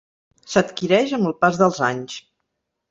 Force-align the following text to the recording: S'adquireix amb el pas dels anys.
S'adquireix 0.53 1.15
amb 1.19 1.31
el 1.31 1.37
pas 1.45 1.61
dels 1.63 1.81
anys. 1.93 2.19